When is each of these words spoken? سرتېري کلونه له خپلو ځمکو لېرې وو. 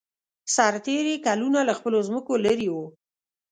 سرتېري 0.55 1.15
کلونه 1.25 1.59
له 1.69 1.73
خپلو 1.79 1.97
ځمکو 2.07 2.33
لېرې 2.43 2.69
وو. 2.73 2.85